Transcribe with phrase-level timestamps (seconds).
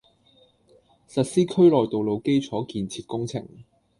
[1.07, 3.47] 實施區內道路基礎建設工程